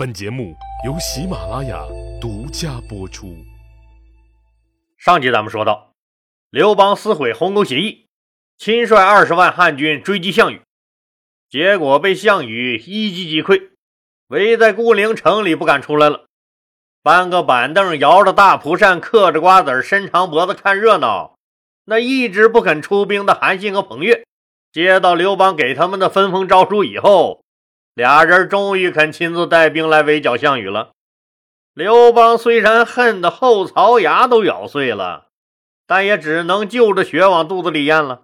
[0.00, 0.56] 本节目
[0.86, 1.84] 由喜马拉雅
[2.18, 3.36] 独家播出。
[4.96, 5.92] 上集咱们说到，
[6.48, 8.06] 刘邦撕毁鸿沟协议，
[8.56, 10.62] 亲率二十万汉军追击项羽，
[11.50, 13.72] 结果被项羽一击击溃，
[14.28, 16.24] 围在固陵城里不敢出来了。
[17.02, 21.34] 搬个板凳，摇着大蒲扇，嗑着瓜子，伸长脖子看热闹。
[21.84, 24.24] 那一直不肯出兵的韩信和彭越，
[24.72, 27.44] 接到刘邦给他们的分封诏书以后。
[27.94, 30.92] 俩人终于肯亲自带兵来围剿项羽了。
[31.74, 35.28] 刘邦虽然恨得后槽牙都咬碎了，
[35.86, 38.22] 但也只能就着血往肚子里咽了。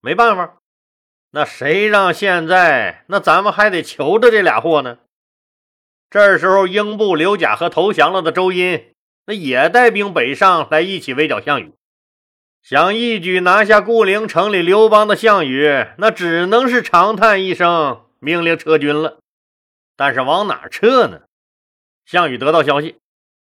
[0.00, 0.56] 没办法，
[1.30, 4.98] 那谁让现在那咱们还得求着这俩货呢？
[6.10, 8.92] 这时候，英布、刘贾和投降了的周殷，
[9.26, 11.72] 那也带兵北上来一起围剿项羽，
[12.62, 18.01] 想一举拿下固陵城里刘邦的项羽，那只能是长叹一声。
[18.24, 19.18] 命令撤军了，
[19.96, 21.22] 但是往哪撤呢？
[22.06, 22.94] 项羽得到消息，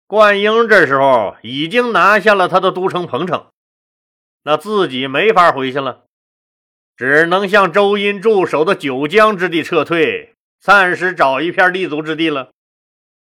[0.07, 3.47] 灌婴这时候已经拿下了他的都城彭城，
[4.43, 6.05] 那自己没法回去了，
[6.95, 12.51] 只能向周殷驻守的九江之地撤退，暂时找一片立足之地了。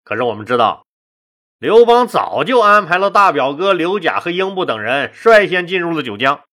[0.05, 0.85] 可是我们知道，
[1.59, 6.45] 刘邦早就安排了大表哥刘贾和英布等人率先进入了九江，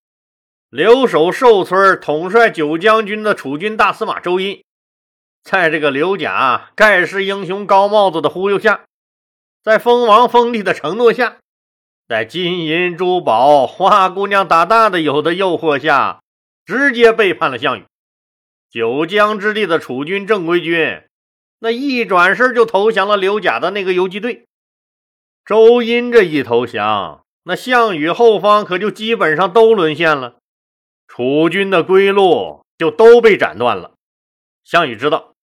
[0.70, 4.64] 留守寿村统帅九江军的楚军大司马周殷。
[5.46, 8.86] 在这个刘贾盖世英雄高帽子的忽悠下，
[9.64, 11.38] 在封王封地的承诺下，
[12.08, 16.24] 在金银珠宝、花姑娘打大的有的诱惑下，
[16.66, 17.86] 直接背叛了项羽。
[18.72, 21.04] 九江之地的楚军正规军，
[21.60, 24.46] 那一转身就投降了刘贾的那个游击队。
[25.46, 30.38] 周殷这一投降，那项羽后方可就基本上都沦陷了，
[31.08, 33.92] 楚军的归路就都被斩断了。
[34.64, 35.35] 项羽知道。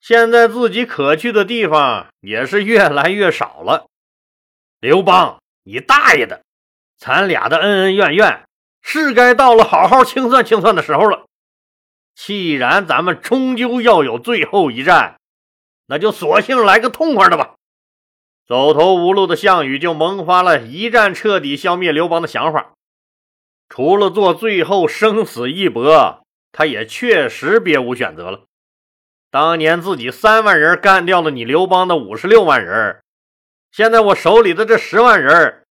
[0.00, 3.86] 现在自己可去的地方也是越来越少了。
[4.80, 6.42] 刘邦，你大爷的！
[6.96, 8.44] 咱俩的恩恩怨怨，
[8.82, 11.26] 是该到了好好清算清算的时候了。
[12.14, 15.18] 既然咱们终究要有最后一战，
[15.86, 17.54] 那就索性来个痛快的吧。
[18.46, 22.72] 走投无路的项羽就萌发了一战彻底消灭刘邦的想法。
[23.68, 28.44] 除了做最后生死一搏，他也确实别无选择了。
[29.30, 33.00] 当年自己三万人干掉了你刘邦的五十六万人，
[33.70, 35.62] 现在我手里的这十万人，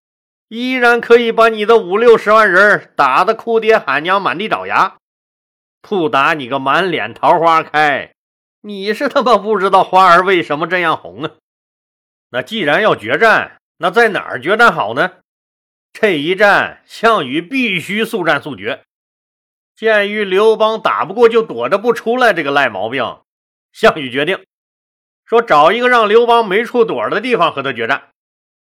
[0.49, 4.99] 依然可以把你的五六十万人打得哭爹喊娘、满地找牙，
[5.83, 8.15] 不打你个满脸桃花开！
[8.61, 11.31] 你是他妈不知道花儿为什么这样红啊？
[12.31, 15.13] 那既然要决战，那在哪儿决战好呢？
[15.93, 18.85] 这一战，项羽必须速战速决。
[19.75, 23.19] 鉴于刘邦打不过就躲着不出来这个赖毛病。
[23.79, 24.45] 项羽决定
[25.25, 28.09] 说：“找一个让刘邦没处躲的地方和他决战，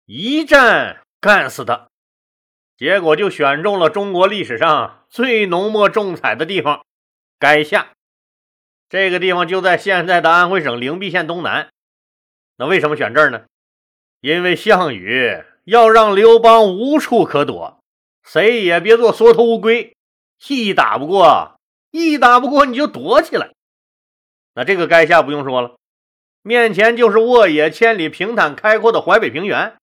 [0.06, 1.88] 一战干死他。”
[2.78, 6.86] 结果就选中了中国历史上最浓墨重彩的地方——
[7.40, 7.88] 垓下。
[8.88, 11.70] 这个地方就在现在的安徽省灵璧县东南。
[12.56, 13.46] 那为什么选这儿呢？
[14.20, 17.82] 因为项羽要让刘邦无处可躲，
[18.22, 19.96] 谁也别做缩头乌龟。
[20.46, 21.58] 一打不过，
[21.90, 23.50] 一打不过你就躲起来。
[24.54, 25.76] 那这个垓下不用说了，
[26.42, 29.76] 面前就是沃野千里、平坦开阔的淮北平原。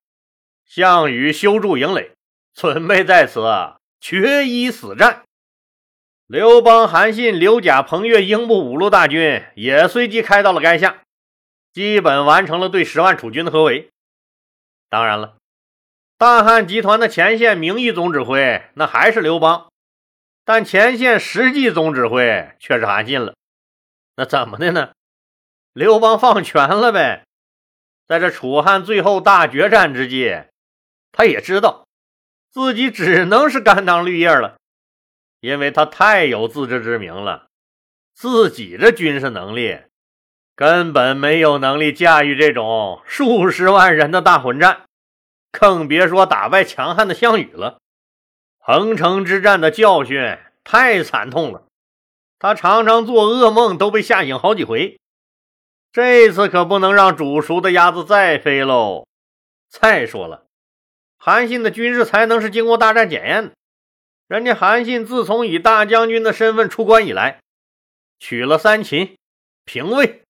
[0.66, 2.12] 项羽修筑营垒，
[2.52, 3.40] 准备在此
[4.00, 5.22] 决一死战。
[6.26, 10.98] 刘邦、韩信、刘贾、彭越、英布五路大军也随即开到了垓下，
[11.72, 13.88] 基本完成了对十万楚军的合围。
[14.90, 15.38] 当然了，
[16.18, 19.70] 大汉集团的前线名义总指挥那还是刘邦，
[20.44, 23.34] 但前线实际总指挥却是韩信了。
[24.18, 24.90] 那怎么的呢？
[25.72, 27.24] 刘邦放权了呗。
[28.08, 30.42] 在这楚汉最后大决战之际，
[31.12, 31.86] 他也知道
[32.50, 34.58] 自己只能是甘当绿叶了，
[35.38, 37.46] 因为他太有自知之明了，
[38.12, 39.82] 自己的军事能力
[40.56, 44.86] 根本没有能力驾驭这种数十万人的大混战，
[45.52, 47.78] 更别说打败强悍的项羽了。
[48.58, 51.67] 彭城之战的教训太惨痛了。
[52.38, 54.98] 他常常做噩梦，都被吓醒好几回。
[55.90, 59.06] 这次可不能让煮熟的鸭子再飞喽！
[59.68, 60.46] 再说了，
[61.16, 63.52] 韩信的军事才能是经过大战检验的。
[64.28, 67.40] 人家韩信自从以大将军的身份出关以来，
[68.18, 69.16] 取了三秦、
[69.64, 70.22] 平魏、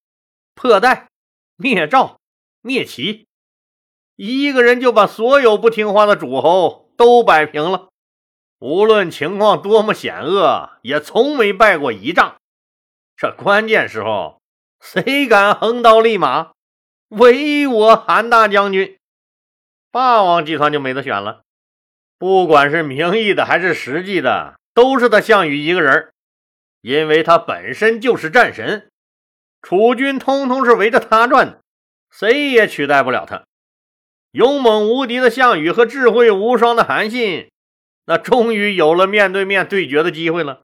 [0.55, 1.09] 破代、
[1.57, 2.17] 灭赵、
[2.61, 3.27] 灭齐，
[4.15, 7.89] 一个人就把所有不听话的诸侯都摆平了。
[8.59, 12.35] 无论情况多么险恶，也从没败过一仗。
[13.15, 14.41] 这关键时候，
[14.81, 16.51] 谁敢横刀立马？
[17.07, 18.97] 唯我韩大将军。
[19.91, 21.43] 霸王集团就没得选了，
[22.17, 26.11] 不管是名义的还是实际的，都是他项羽一个人
[26.81, 28.89] 因为他本身就是战神，
[29.61, 31.61] 楚军通通是围着他转的，
[32.11, 33.43] 谁也取代不了他。
[34.31, 37.49] 勇猛无敌的项羽和智慧无双的韩信，
[38.09, 40.61] 那终于有了面对面对决的机会了。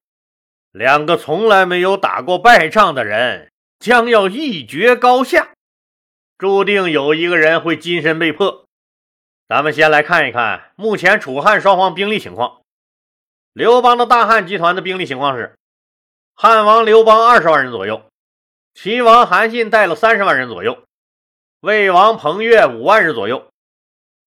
[0.72, 5.50] 两个从来没有打过败仗的人，将要一决高下，
[6.40, 8.66] 注定有一个人会金身被破。
[9.48, 12.62] 咱们先来看一看目前楚汉双方兵力情况。
[13.54, 15.56] 刘邦的大汉集团的兵力情况是：
[16.34, 18.10] 汉王刘邦二十万人左右，
[18.74, 20.84] 齐王韩信带了三十万人左右，
[21.60, 23.48] 魏王彭越五万人左右。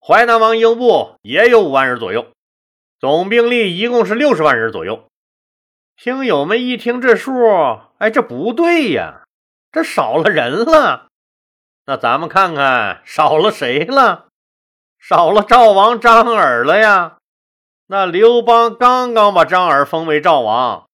[0.01, 2.31] 淮南王英布也有五万人左右，
[3.01, 5.05] 总兵力一共是六十万人左右。
[5.97, 7.33] 听友们一听这数，
[7.99, 9.23] 哎，这不对呀，
[9.71, 11.07] 这少了人了。
[11.87, 14.27] 那咱们看看少了谁了？
[14.99, 17.19] 少了赵王张耳了呀。
[17.87, 20.89] 那刘邦刚刚把张耳封为赵王，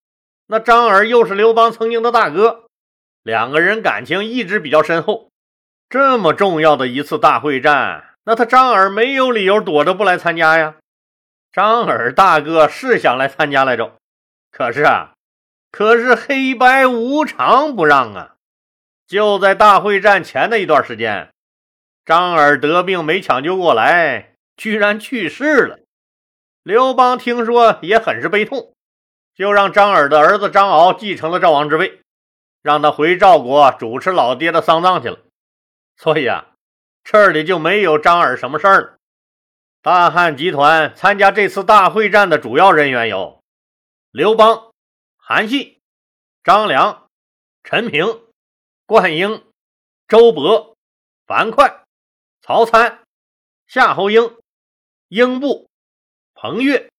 [0.46, 2.64] 那张耳又是刘邦曾经的大哥，
[3.22, 5.30] 两个人感情一直比较深厚。
[5.88, 8.04] 这么重要的一次大会战。
[8.24, 10.74] 那他张耳没有理由躲着不来参加呀？
[11.54, 13.92] 张耳大哥是想来参加来着，
[14.50, 15.12] 可是啊，
[15.70, 18.34] 可是黑白无常不让啊！
[19.06, 21.32] 就在大会战前的一段时间，
[22.04, 25.78] 张耳得病没抢救过来，居然去世了。
[26.64, 28.74] 刘邦听说也很是悲痛，
[29.36, 32.00] 就让张耳的儿子张敖继承了赵王之位，
[32.62, 35.20] 让他回赵国主持老爹的丧葬去了。
[35.96, 36.46] 所以啊。
[37.04, 38.93] 这里就没有张耳什么事儿了。
[39.84, 43.44] 大汉集团参加这次大会战的主要人员有
[44.10, 44.72] 刘邦、
[45.18, 45.78] 韩信、
[46.42, 47.10] 张良、
[47.64, 48.06] 陈平、
[48.86, 49.44] 灌婴、
[50.08, 50.74] 周勃、
[51.26, 51.84] 樊哙、
[52.40, 53.04] 曹参、
[53.66, 54.38] 夏侯婴、
[55.08, 55.68] 英布、
[56.32, 56.90] 彭越、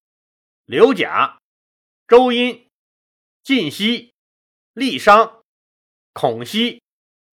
[0.66, 1.40] 刘贾、
[2.08, 2.68] 周殷、
[3.42, 4.14] 晋西、
[4.76, 5.42] 郦商、
[6.14, 6.84] 孔熙、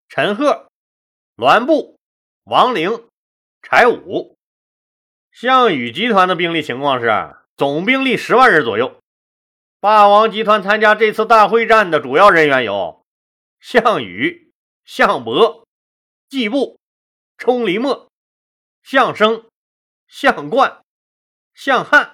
[0.08, 0.70] 陈赫、
[1.36, 1.98] 栾布。
[2.44, 3.08] 王陵、
[3.62, 4.36] 柴武、
[5.32, 8.98] 项羽集团的兵力情况是总兵力十万人左右。
[9.80, 13.02] 霸王集团参加这次大会战的主要人员有
[13.58, 14.52] 项羽、
[14.84, 15.66] 项伯、
[16.28, 16.78] 季布、
[17.38, 18.08] 冲离墨、
[18.82, 19.46] 项生、
[20.06, 20.82] 项冠、
[21.54, 22.12] 项汉。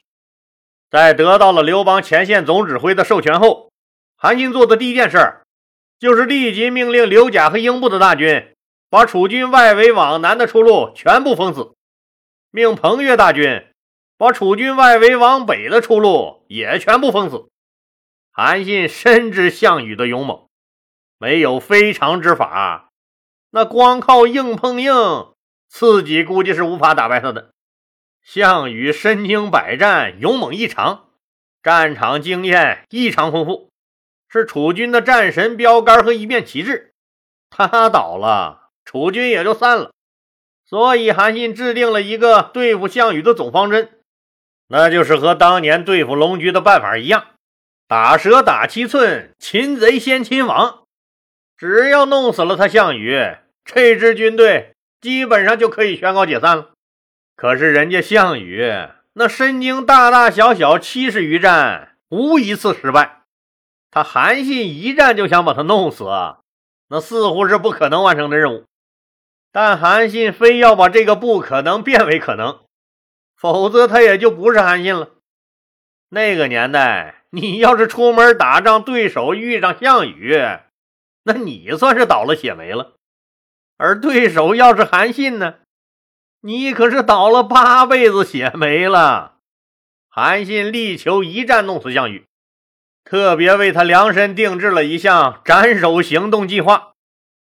[0.88, 3.72] 在得到了刘邦前线总指挥的授权后，
[4.16, 5.42] 韩信做的第一件事
[5.98, 8.54] 就是立即命令刘贾和英布的大军。
[8.90, 11.74] 把楚军外围往南的出路全部封死，
[12.50, 13.66] 命彭越大军
[14.16, 17.48] 把楚军外围往北的出路也全部封死。
[18.32, 20.48] 韩信深知项羽的勇猛，
[21.18, 22.90] 没有非常之法，
[23.50, 24.92] 那光靠硬碰硬，
[25.68, 27.50] 自己估计是无法打败他的。
[28.22, 31.08] 项羽身经百战，勇猛异常，
[31.62, 33.70] 战场经验异常丰富，
[34.28, 36.94] 是楚军的战神标杆和一面旗帜。
[37.50, 38.70] 他倒了。
[38.84, 39.92] 楚军也就散了，
[40.68, 43.90] 所以韩信制定了一个对付项羽的总方针，
[44.68, 47.24] 那就是和当年对付龙驹的办法一样，
[47.86, 50.82] 打蛇打七寸，擒贼先擒王。
[51.56, 53.18] 只要弄死了他项羽，
[53.64, 56.70] 这支军队基本上就可以宣告解散了。
[57.34, 58.70] 可是人家项羽
[59.14, 63.22] 那身经大大小小七十余战，无一次失败，
[63.90, 66.04] 他韩信一战就想把他弄死，
[66.90, 68.64] 那似乎是不可能完成的任务。
[69.50, 72.60] 但韩信非要把这个不可能变为可能，
[73.36, 75.10] 否则他也就不是韩信了。
[76.10, 80.38] 那个年代，你要是出门打仗，对手遇上项羽，
[81.24, 82.94] 那你算是倒了血霉了；
[83.76, 85.56] 而对手要是韩信呢，
[86.40, 89.36] 你可是倒了八辈子血霉了。
[90.08, 92.26] 韩信力求一战弄死项羽，
[93.04, 96.92] 特别为他量身定制了一项斩首行动计划。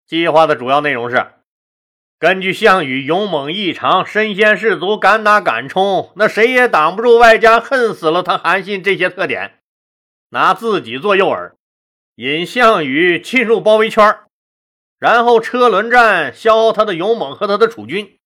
[0.06, 1.26] 计划的主要内容是。
[2.18, 9.60] 根据项羽勇猛异常、身先士卒、敢打敢冲，那谁也挡不住，外加恨死了他韩信这些特点，
[10.30, 11.52] 拿自己做诱饵，
[12.14, 14.18] 引项羽进入包围圈，
[14.98, 18.18] 然后车轮战消耗他的勇猛和他的楚军，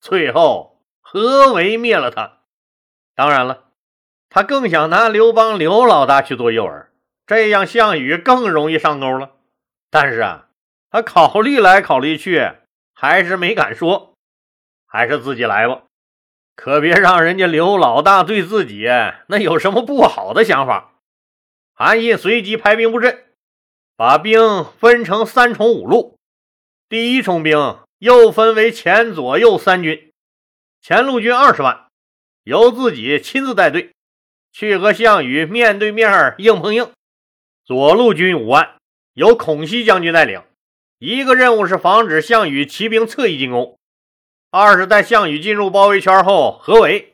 [0.00, 2.38] 最后合围灭了他。
[3.14, 3.64] 当然了，
[4.30, 6.86] 他更想拿刘邦刘老大去做诱饵，
[7.26, 9.32] 这样项羽更容易上钩了。
[9.90, 10.46] 但是啊，
[10.90, 12.50] 他考虑来考虑去。
[13.04, 14.14] 还是没敢说，
[14.86, 15.82] 还是自己来吧，
[16.56, 18.86] 可别让人家刘老大对自己
[19.26, 20.94] 那有什么不好的想法。
[21.74, 23.26] 韩信随即排兵布阵，
[23.94, 26.16] 把兵分成三重五路。
[26.88, 30.10] 第一重兵又分为前左右三军，
[30.80, 31.88] 前路军二十万，
[32.44, 33.92] 由自己亲自带队
[34.50, 36.86] 去和项羽面对面硬碰硬；
[37.66, 38.78] 左路军五万，
[39.12, 40.42] 由孔熙将军带领，
[41.04, 43.78] 一个任务是防止项羽骑兵侧翼进攻，
[44.50, 47.12] 二是在项羽进入包围圈后合围；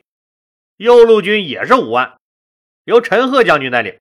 [0.77, 2.15] 右路军也是五万，
[2.85, 3.99] 由陈赫将军带领，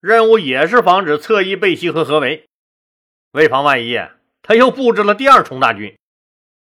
[0.00, 2.46] 任务也是防止侧翼背袭和合围。
[3.32, 4.00] 为防万一，
[4.40, 5.98] 他又布置了第二重大军。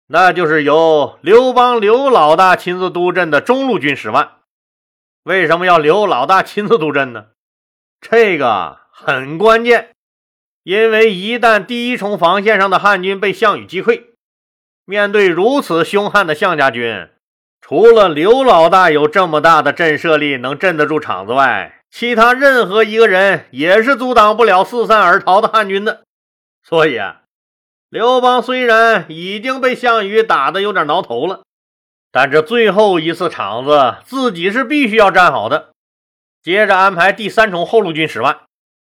[0.08, 4.38] 那就是由刘邦刘老大亲自督阵的中路军十万。
[5.22, 7.28] 为什么要刘老大亲自督阵呢？
[8.00, 9.94] 这个很关键，
[10.62, 14.04] 因为一旦第一重防线上的汉军被项羽击溃，
[14.84, 17.08] 面对如此凶悍的项家军，
[17.60, 26.02] 除了刘老大有这么大的震慑力能镇得住场子外，其他任何一个人也是阻挡不了四散而逃的汉军的。
[26.62, 27.18] 所以啊。
[27.88, 31.42] 刘邦虽然已经被项羽打得有点挠头了，
[32.12, 35.70] 但这最后一次场子自己是必须要站好的。
[36.40, 38.42] 接着安排第三重后路军十万，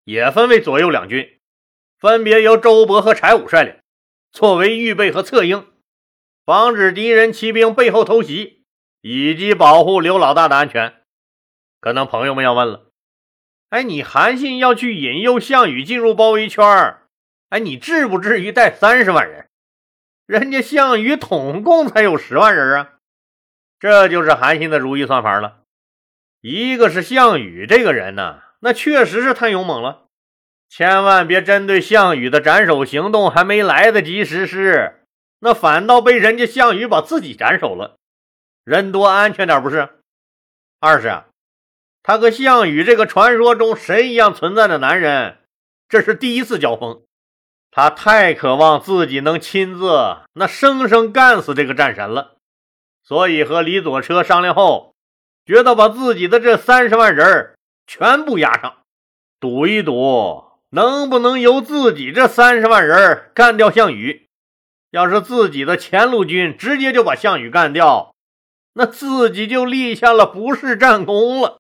[0.03, 1.37] 也分为左右两军，
[1.99, 3.75] 分别由周勃和柴武率领，
[4.31, 5.65] 作为预备和策应，
[6.45, 8.63] 防止敌人骑兵背后偷袭，
[9.01, 11.01] 以及保护刘老大的安全。
[11.79, 12.91] 可能朋友们要问了：
[13.69, 16.97] 哎，你韩信要去引诱项羽进入包围圈？
[17.49, 19.47] 哎，你至不至于带三十万人，
[20.25, 22.93] 人家项羽统共才有十万人啊！
[23.79, 25.61] 这就是韩信的如意算盘了。
[26.41, 30.06] 一个是项羽这个人呢，那确实是太勇猛了，
[30.69, 35.05] 千万别针对项羽的斩首行动还没来得及实施，
[35.39, 37.97] 那反倒被人家项羽把自己斩首了，
[38.63, 39.89] 人多安全点不是？
[40.79, 41.25] 二是啊，
[42.03, 45.39] 他和项羽这个传说中神一样存在的男人，
[45.89, 47.01] 这是第一次交锋。
[47.71, 52.36] 他太渴望自己能亲自那生生干死这个战神了，
[53.03, 54.95] 所以和李左车商量后，
[55.45, 57.55] 觉得把自己的这三十万人
[57.86, 58.77] 全部押上，
[59.39, 64.27] 赌一赌能不能由自己这三十万人干掉项羽。
[64.91, 68.15] 要是自己的前路军直接就把项羽干掉，
[68.74, 71.59] 那自己就立下了不世战功了。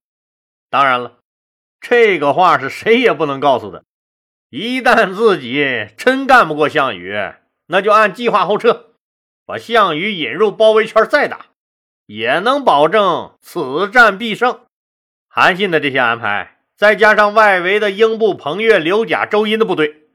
[0.69, 1.17] 当然了，
[1.81, 3.83] 这个话是谁也不能告诉的。
[4.49, 7.15] 一旦自己真干不过项羽，
[7.67, 8.93] 那就按计划后撤，
[9.45, 11.47] 把项羽引入包围圈再打，
[12.05, 14.61] 也能保证此战必胜。
[15.27, 20.09] 韩信的这些安排，再加上外围的英布、彭越、刘贾、周殷的部队，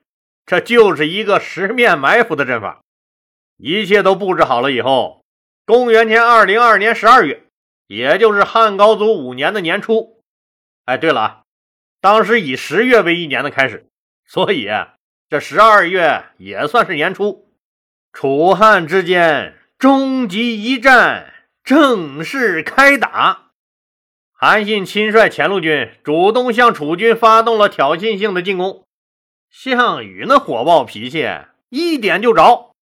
[0.47, 2.83] 这就是一个十面埋伏的阵法。
[3.57, 5.25] 一切都布置好了以后，
[5.67, 7.43] 公元前二零二年十二月，
[7.89, 10.23] 也就是汉高祖五年的年初。
[10.85, 11.43] 哎，对了啊，
[12.01, 13.87] 当时以十月为一年的开始。
[14.25, 14.69] 所以，
[15.29, 17.53] 这十二月也算是年初，
[18.13, 23.52] 楚汉之间终极一战正式开打。
[24.45, 28.83] 韩信亲率前路军主动向楚军发动了挑衅性的进攻。
[29.49, 31.29] 项羽那火爆脾气
[31.69, 32.73] 一点就着，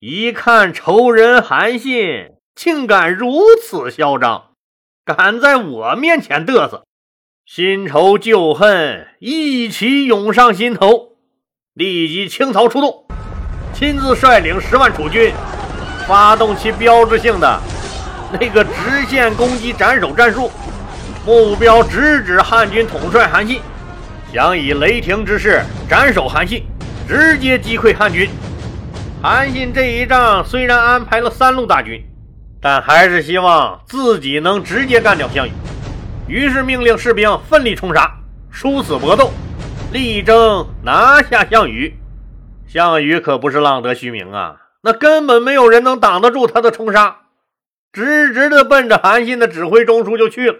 [0.00, 4.52] 一看仇人韩信竟敢如此嚣张，
[5.04, 6.86] 敢在我面前嘚瑟。
[7.44, 11.18] 新仇旧恨一起涌上心头，
[11.74, 13.04] 立即倾巢出动，
[13.74, 15.34] 亲自率领十万楚军，
[16.06, 17.60] 发动其标志性的
[18.40, 20.50] 那个直线攻击斩首战术，
[21.24, 23.60] 目标直指汉军统帅韩信，
[24.32, 26.64] 想以雷霆之势斩首韩信，
[27.06, 28.28] 直接击溃汉军。
[29.22, 32.04] 韩信这一仗虽然安排了三路大军，
[32.60, 35.52] 但还是希望自己能直接干掉项羽。
[36.26, 38.12] 于是命令士兵奋力冲杀，
[38.50, 39.30] 殊死搏斗，
[39.92, 41.94] 力争拿下项羽。
[42.66, 47.18] 项羽可不是浪得虚名啊，那根本没有人能挡得住他的冲杀，
[47.92, 50.56] 直直的奔着韩信的指挥中枢就去了。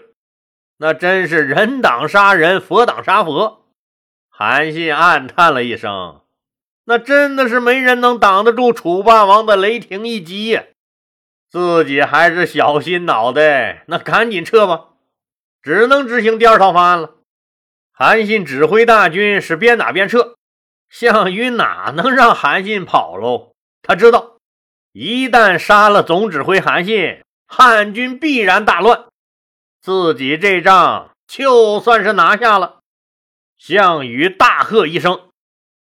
[0.77, 3.65] 那真是人挡杀人，佛挡杀佛。
[4.29, 6.21] 韩信暗叹了一声，
[6.85, 10.63] 那真的是没人能挡得住楚霸王的雷霆一击呀！
[11.49, 14.85] 自己还是小心脑袋，那赶紧撤吧。
[15.61, 17.11] 只能执行第二套方案了。
[17.93, 20.35] 韩信指挥大军是边打边撤，
[20.89, 23.53] 项羽哪能让韩信跑喽？
[23.83, 24.37] 他知道，
[24.91, 29.05] 一旦杀了总指挥韩信，汉军必然大乱，
[29.83, 32.79] 自己这仗就算是拿下了。
[33.57, 35.27] 项羽大喝一声，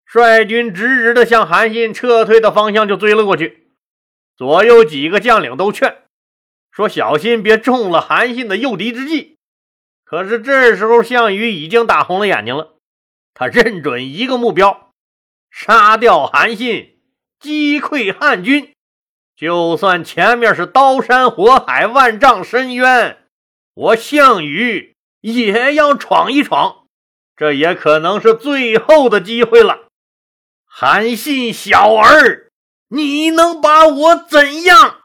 [0.05, 3.73] 率军直直的向韩信撤退的方向就追了过去。
[4.37, 6.03] 左右几个将领都劝
[6.71, 9.37] 说：“小心别中了韩信的诱敌之计。”
[10.07, 12.75] 可是这时候，项羽已经打红了眼睛了。
[13.33, 14.93] 他认准一个目标，
[15.49, 16.97] 杀掉韩信，
[17.41, 18.71] 击溃汉军。
[19.35, 23.20] 就算前面是刀山火海、万丈深渊，
[23.73, 26.85] 我项羽也要闯一闯。
[27.35, 29.87] 这也可能是最后的机会了。
[30.65, 32.49] 韩信小儿，
[32.89, 35.01] 你能把我怎样？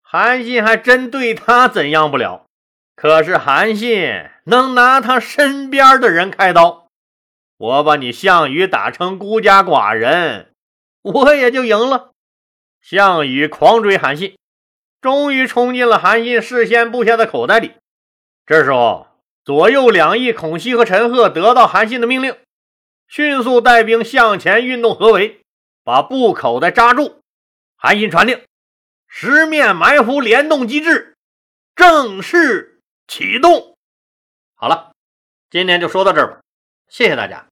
[0.00, 2.46] 韩信还真对他怎样不了。
[2.94, 6.86] 可是韩信能拿他身边的人开刀，
[7.56, 10.52] 我把你项羽打成孤家寡人，
[11.02, 12.12] 我也就赢了。
[12.80, 14.36] 项羽狂追韩信，
[15.00, 17.72] 终于冲进了韩信事先布下的口袋里。
[18.44, 19.06] 这时候，
[19.44, 22.36] 左右两翼孔熙和陈赫得到韩信的命令，
[23.08, 25.42] 迅速带兵向前运动合围，
[25.84, 27.20] 把布口袋扎住。
[27.76, 28.44] 韩信传令，
[29.06, 31.16] 十面埋伏联动机制
[31.74, 32.68] 正式。
[33.08, 33.76] 启动，
[34.54, 34.92] 好了，
[35.50, 36.40] 今天就说到这儿吧，
[36.88, 37.51] 谢谢大家。